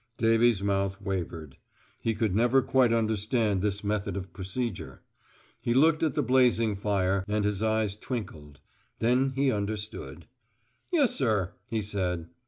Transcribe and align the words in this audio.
Davies' 0.17 0.63
mouth 0.63 0.99
wavered. 0.99 1.57
He 1.99 2.15
could 2.15 2.33
never 2.35 2.63
quite 2.63 2.91
understand 2.91 3.61
this 3.61 3.83
method 3.83 4.17
of 4.17 4.33
procedure. 4.33 5.03
He 5.61 5.75
looked 5.75 6.01
at 6.01 6.15
the 6.15 6.23
blazing 6.23 6.75
fire, 6.75 7.23
and 7.27 7.45
his 7.45 7.61
eyes 7.61 7.95
twinkled. 7.95 8.61
Then 8.97 9.33
he 9.35 9.51
understood. 9.51 10.25
"Yes, 10.91 11.13
sir," 11.13 11.53
he 11.67 11.83
said. 11.83 12.29